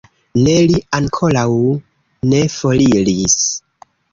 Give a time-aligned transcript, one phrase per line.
[0.45, 1.45] Ne, li ankoraŭ
[2.33, 3.39] ne foriris.